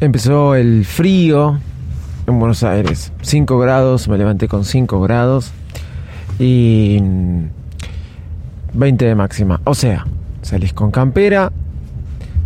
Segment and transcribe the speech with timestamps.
[0.00, 1.58] Empezó el frío
[2.28, 3.12] en Buenos Aires.
[3.20, 5.50] 5 grados, me levanté con 5 grados
[6.38, 7.02] y
[8.74, 9.60] 20 de máxima.
[9.64, 10.06] O sea,
[10.42, 11.50] salís con campera,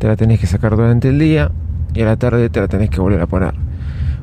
[0.00, 1.52] te la tenés que sacar durante el día
[1.94, 3.54] y a la tarde te la tenés que volver a poner.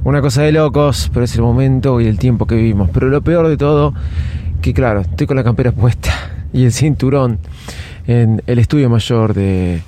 [0.03, 2.89] Una cosa de locos, pero es el momento y el tiempo que vivimos.
[2.93, 3.93] Pero lo peor de todo,
[4.61, 6.11] que claro, estoy con la campera puesta
[6.51, 7.39] y el cinturón
[8.05, 9.81] en el estudio mayor de,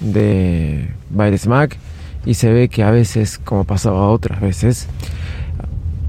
[0.00, 1.78] de Baires Mac
[2.26, 4.88] y se ve que a veces, como pasaba otras veces,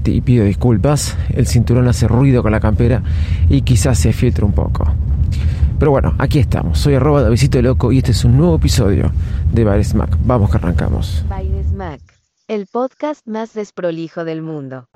[0.04, 3.02] y pido disculpas, el cinturón hace ruido con la campera
[3.48, 4.86] y quizás se filtre un poco.
[5.78, 6.78] Pero bueno, aquí estamos.
[6.78, 9.10] Soy arroba Davidito Loco y este es un nuevo episodio
[9.52, 10.16] de Baires Mac.
[10.24, 11.24] Vamos que arrancamos.
[11.28, 12.00] Baires Mac,
[12.48, 14.88] el podcast más desprolijo del mundo.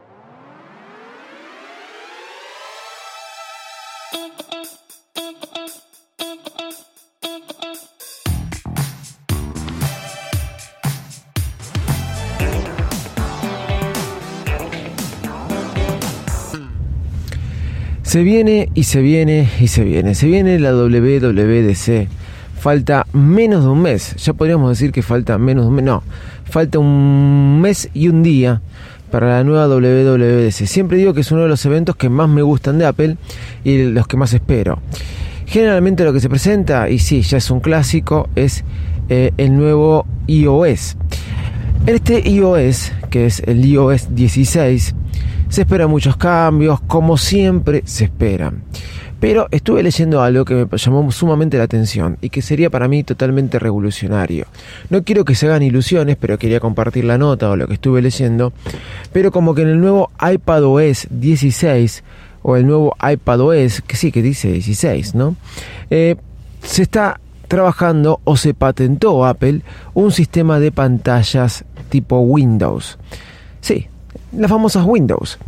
[18.11, 20.17] Se viene y se viene y se viene.
[20.17, 22.09] Se viene la WWDC.
[22.59, 24.17] Falta menos de un mes.
[24.17, 25.85] Ya podríamos decir que falta menos de un mes.
[25.85, 26.03] No,
[26.43, 28.63] falta un mes y un día
[29.13, 30.67] para la nueva WWDC.
[30.67, 33.17] Siempre digo que es uno de los eventos que más me gustan de Apple
[33.63, 34.81] y los que más espero.
[35.47, 38.65] Generalmente lo que se presenta, y sí, ya es un clásico, es
[39.09, 40.97] eh, el nuevo iOS.
[41.87, 44.97] Este iOS, que es el iOS 16,
[45.51, 48.63] se esperan muchos cambios, como siempre se esperan.
[49.19, 53.05] Pero estuve leyendo algo que me llamó sumamente la atención y que sería para mí
[53.05, 54.47] totalmente revolucionario.
[54.89, 58.01] No quiero que se hagan ilusiones, pero quería compartir la nota o lo que estuve
[58.01, 58.55] leyendo.
[59.13, 62.03] Pero como que en el nuevo iPadOS 16
[62.43, 65.37] o el nuevo iPadOS, que sí que dice 16, ¿no?
[65.91, 66.17] Eh,
[66.63, 69.63] se está trabajando o se patentó Apple
[69.93, 72.97] un sistema de pantallas tipo Windows.
[73.61, 73.89] Sí,
[74.33, 75.39] las famosas Windows.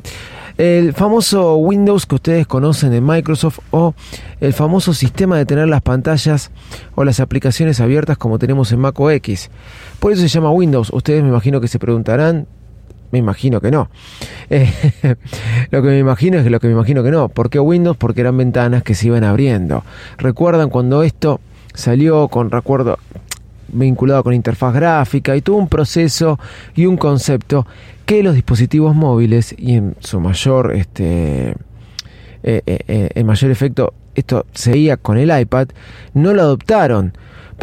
[0.59, 3.95] El famoso Windows que ustedes conocen de Microsoft o
[4.41, 6.51] el famoso sistema de tener las pantallas
[6.95, 9.51] o las aplicaciones abiertas como tenemos en Mac OS.
[9.99, 10.91] Por eso se llama Windows.
[10.93, 12.47] Ustedes me imagino que se preguntarán,
[13.13, 13.89] me imagino que no.
[14.51, 14.71] Eh,
[15.71, 17.29] lo que me imagino es lo que me imagino que no.
[17.29, 17.97] ¿Por qué Windows?
[17.97, 19.85] Porque eran ventanas que se iban abriendo.
[20.19, 21.41] ¿Recuerdan cuando esto
[21.73, 22.99] salió con recuerdo
[23.69, 26.39] vinculado con interfaz gráfica y todo un proceso
[26.75, 27.67] y un concepto
[28.05, 31.57] que los dispositivos móviles y en su mayor este eh,
[32.67, 35.69] eh, eh, en mayor efecto esto seguía con el iPad
[36.15, 37.13] no lo adoptaron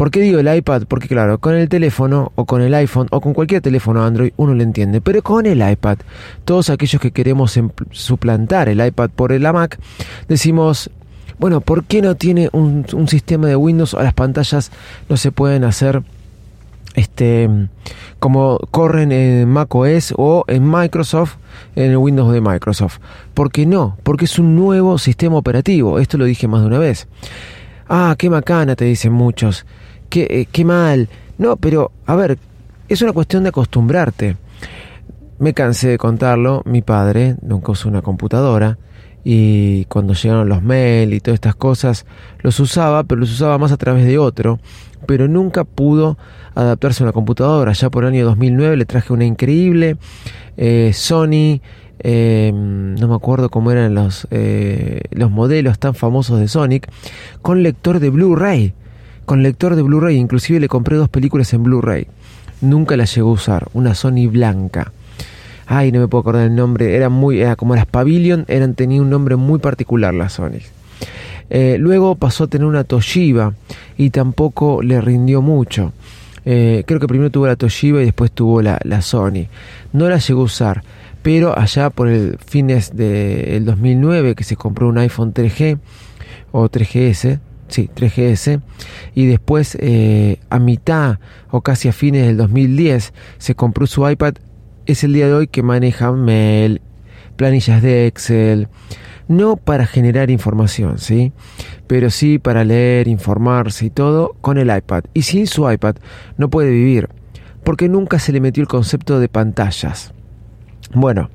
[0.00, 0.84] ¿Por qué digo el iPad?
[0.88, 4.54] Porque claro, con el teléfono o con el iPhone o con cualquier teléfono Android uno
[4.54, 5.98] lo entiende, pero con el iPad,
[6.46, 9.78] todos aquellos que queremos suplantar el iPad por el Mac,
[10.26, 10.90] decimos,
[11.40, 14.70] bueno, ¿por qué no tiene un, sistema de Windows o las pantallas
[15.08, 16.02] no se pueden hacer
[16.94, 17.48] este
[18.18, 21.36] como corren en Mac OS o en Microsoft
[21.76, 22.98] en el Windows de Microsoft.
[23.32, 23.96] ¿Por qué no?
[24.02, 25.98] Porque es un nuevo sistema operativo.
[25.98, 27.08] Esto lo dije más de una vez.
[27.88, 29.64] Ah, qué macana, te dicen muchos.
[30.10, 31.08] Qué, eh, qué mal.
[31.38, 32.38] No, pero a ver,
[32.88, 34.36] es una cuestión de acostumbrarte.
[35.38, 36.62] Me cansé de contarlo.
[36.66, 38.76] Mi padre nunca usó una computadora
[39.24, 42.06] y cuando llegaron los mail y todas estas cosas
[42.40, 44.58] los usaba, pero los usaba más a través de otro,
[45.06, 46.16] pero nunca pudo
[46.54, 47.72] adaptarse a una computadora.
[47.72, 49.96] Ya por el año 2009 le traje una increíble
[50.56, 51.60] eh, Sony,
[52.02, 56.90] eh, no me acuerdo cómo eran los, eh, los modelos tan famosos de Sonic,
[57.42, 58.74] con lector de Blu-ray.
[59.26, 62.08] Con lector de Blu-ray, inclusive le compré dos películas en Blu-ray.
[62.62, 64.92] Nunca la llegó a usar, una Sony blanca.
[65.72, 69.00] Ay, no me puedo acordar el nombre, era muy, era como las Pavilion, eran, tenía
[69.00, 70.58] un nombre muy particular las Sony.
[71.48, 73.54] luego pasó a tener una Toshiba
[73.96, 75.92] y tampoco le rindió mucho.
[76.44, 79.46] Eh, creo que primero tuvo la Toshiba y después tuvo la, Sony.
[79.92, 80.82] No la llegó a usar,
[81.22, 85.78] pero allá por el fines del 2009 que se compró un iPhone 3G
[86.50, 87.38] o 3GS,
[87.68, 88.60] sí, 3GS,
[89.14, 91.20] y después eh, a mitad
[91.52, 94.34] o casi a fines del 2010 se compró su iPad,
[94.86, 96.80] es el día de hoy que maneja mail,
[97.36, 98.68] planillas de Excel,
[99.28, 101.32] no para generar información, ¿sí?
[101.86, 105.04] Pero sí para leer, informarse y todo con el iPad.
[105.14, 105.96] Y sin su iPad
[106.36, 107.08] no puede vivir,
[107.62, 110.12] porque nunca se le metió el concepto de pantallas.
[110.92, 111.30] Bueno,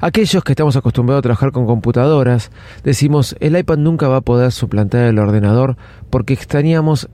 [0.00, 2.52] Aquellos que estamos acostumbrados a trabajar con computadoras,
[2.84, 5.76] decimos el iPad nunca va a poder suplantar el ordenador
[6.08, 7.08] porque extrañamos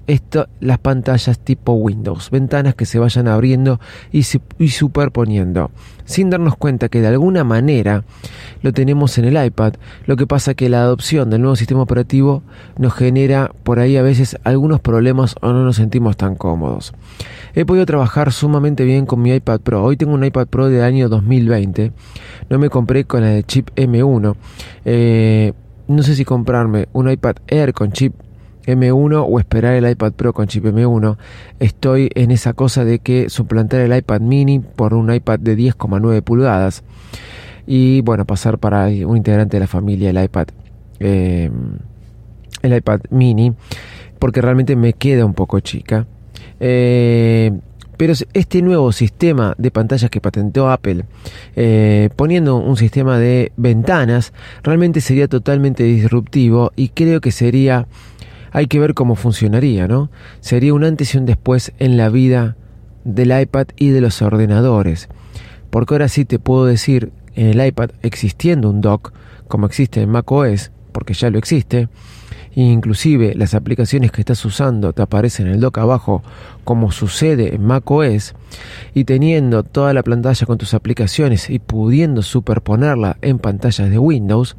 [0.60, 3.80] las pantallas tipo Windows, ventanas que se vayan abriendo
[4.12, 5.70] y, superponiendo,
[6.04, 8.04] sin darnos cuenta que de alguna manera
[8.62, 9.74] lo tenemos en el iPad,
[10.06, 12.42] lo que pasa que la adopción del nuevo sistema operativo
[12.76, 16.92] nos genera por ahí a veces algunos problemas o no nos sentimos tan cómodos.
[17.56, 19.84] He podido trabajar sumamente bien con mi iPad Pro.
[19.84, 21.92] Hoy tengo un iPad Pro del año 2020.
[22.50, 24.34] No me compré con el chip M1.
[24.84, 25.52] Eh,
[25.86, 28.14] no sé si comprarme un iPad Air con chip
[28.66, 31.16] M1 o esperar el iPad Pro con chip M1.
[31.60, 36.20] Estoy en esa cosa de que suplantar el iPad mini por un iPad de 10,9
[36.22, 36.82] pulgadas.
[37.64, 40.48] Y bueno, pasar para un integrante de la familia el iPad.
[40.98, 41.52] Eh,
[42.62, 43.52] el iPad mini.
[44.18, 46.08] Porque realmente me queda un poco chica.
[46.58, 47.52] Eh,
[47.96, 51.04] pero este nuevo sistema de pantallas que patentó Apple,
[51.56, 54.32] eh, poniendo un sistema de ventanas,
[54.62, 57.86] realmente sería totalmente disruptivo y creo que sería,
[58.50, 60.10] hay que ver cómo funcionaría, ¿no?
[60.40, 62.56] Sería un antes y un después en la vida
[63.04, 65.08] del iPad y de los ordenadores.
[65.70, 69.12] Porque ahora sí te puedo decir, en el iPad existiendo un dock,
[69.48, 71.88] como existe en macOS, porque ya lo existe,
[72.62, 76.22] inclusive las aplicaciones que estás usando te aparecen en el dock abajo
[76.62, 78.34] como sucede en macOS
[78.94, 84.56] y teniendo toda la pantalla con tus aplicaciones y pudiendo superponerla en pantallas de Windows,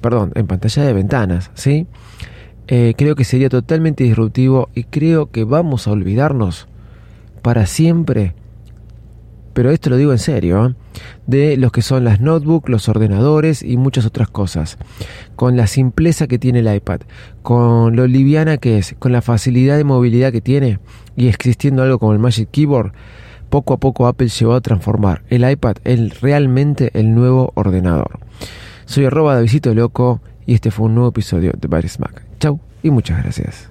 [0.00, 1.86] perdón, en pantalla de ventanas, ¿sí?
[2.66, 6.66] Eh, creo que sería totalmente disruptivo y creo que vamos a olvidarnos
[7.42, 8.34] para siempre
[9.54, 10.74] pero esto lo digo en serio,
[11.26, 14.76] de los que son las notebooks, los ordenadores y muchas otras cosas.
[15.36, 17.00] Con la simpleza que tiene el iPad,
[17.42, 20.80] con lo liviana que es, con la facilidad de movilidad que tiene
[21.16, 22.92] y existiendo algo como el Magic Keyboard,
[23.48, 28.18] poco a poco Apple llevó a transformar el iPad en realmente el nuevo ordenador.
[28.86, 32.22] Soy arroba de Visito Loco y este fue un nuevo episodio de Baris Mac.
[32.40, 33.70] Chau y muchas gracias.